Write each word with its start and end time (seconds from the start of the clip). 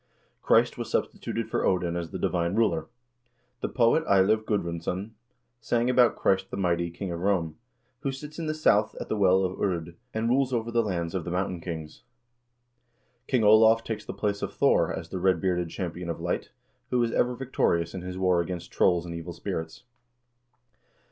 Christ 0.41 0.79
was 0.79 0.89
substituted 0.89 1.47
for 1.47 1.63
Odin 1.63 1.95
as 1.95 2.09
the 2.09 2.17
divine 2.17 2.55
ruler. 2.55 2.87
The 3.59 3.69
poet 3.69 4.03
Eiliv 4.05 4.45
Gudrunsson 4.45 5.11
sang 5.59 5.91
about 5.91 6.15
Christ 6.15 6.49
the 6.49 6.57
mighty 6.57 6.89
king 6.89 7.11
of 7.11 7.19
Rome, 7.19 7.59
who 7.99 8.11
sits 8.11 8.39
in 8.39 8.47
the 8.47 8.55
South 8.55 8.95
at 8.99 9.09
the 9.09 9.15
Well 9.15 9.43
of 9.43 9.61
Urd, 9.61 9.95
and 10.11 10.27
rules 10.27 10.53
over 10.53 10.71
the 10.71 10.81
lands 10.81 11.13
of 11.13 11.23
the 11.23 11.29
mountain 11.29 11.61
kings. 11.61 12.01
King 13.27 13.43
Olav 13.43 13.83
takes 13.83 14.03
the 14.03 14.11
place 14.11 14.41
of 14.41 14.55
Thor 14.55 14.91
as 14.91 15.09
the 15.09 15.19
red 15.19 15.39
bearded 15.39 15.69
champion 15.69 16.09
of 16.09 16.19
light, 16.19 16.49
who 16.89 17.03
is 17.03 17.11
ever 17.11 17.35
victorious 17.35 17.93
in 17.93 18.01
his 18.01 18.17
war 18.17 18.41
against 18.41 18.71
trolls 18.71 19.05
and 19.05 19.13
evil 19.13 19.33
spirits. 19.33 19.83